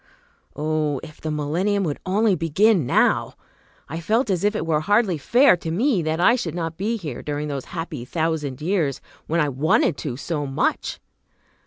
Oh, 0.55 0.99
if 1.03 1.21
the 1.21 1.29
millennium 1.29 1.83
would 1.83 1.99
only 2.07 2.33
begin 2.33 2.87
now! 2.87 3.35
I 3.87 3.99
felt 3.99 4.31
as 4.31 4.43
if 4.43 4.55
it 4.55 4.65
were 4.65 4.79
hardly 4.79 5.19
fair 5.19 5.55
to 5.57 5.69
me 5.69 6.01
that 6.01 6.19
I 6.19 6.35
should 6.35 6.55
not 6.55 6.75
be 6.75 6.97
here 6.97 7.21
during 7.21 7.49
those 7.49 7.65
happy 7.65 8.03
thousand 8.03 8.61
years, 8.63 8.99
when 9.27 9.39
I 9.39 9.47
wanted 9.47 9.97
to 9.97 10.17
so 10.17 10.47
much. 10.47 10.99